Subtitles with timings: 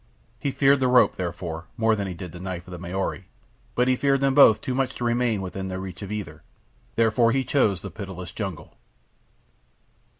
[0.39, 3.25] He feared the rope, therefore, more than he did the knife of the Maori;
[3.75, 6.41] but he feared them both too much to remain within reach of either.
[6.95, 8.73] Therefore he chose the pitiless jungle.